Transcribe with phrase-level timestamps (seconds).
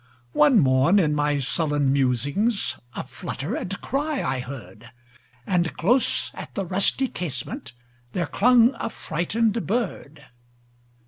[0.33, 4.89] One morn, in my sullen musings,A flutter and cry I heard;
[5.45, 10.25] And close at the rusty casementThere clung a frightened bird.